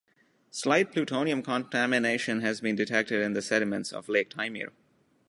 Slight 0.49 0.91
plutonium 0.93 1.43
contamination 1.43 2.41
has 2.41 2.59
been 2.59 2.75
detected 2.75 3.21
in 3.21 3.33
the 3.33 3.41
sediments 3.43 3.93
of 3.93 4.09
Lake 4.09 4.31
Taymyr. 4.31 4.71